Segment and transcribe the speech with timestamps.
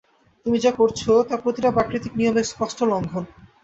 [0.45, 3.23] তুমি যা করছো তা প্রতিটা প্রাকৃতিক নিয়মের স্পষ্ট লঙ্ঘন।